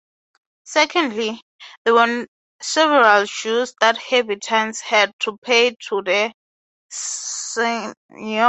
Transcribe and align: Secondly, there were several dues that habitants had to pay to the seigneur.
Secondly, 0.63 1.39
there 1.85 1.93
were 1.93 2.25
several 2.59 3.23
dues 3.43 3.75
that 3.81 3.97
habitants 3.99 4.79
had 4.81 5.11
to 5.19 5.37
pay 5.43 5.75
to 5.89 6.01
the 6.01 6.33
seigneur. 6.89 7.93